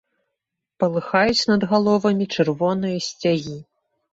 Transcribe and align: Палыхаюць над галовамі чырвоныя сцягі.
Палыхаюць 0.83 1.45
над 1.51 1.61
галовамі 1.73 2.25
чырвоныя 2.37 2.97
сцягі. 3.11 3.57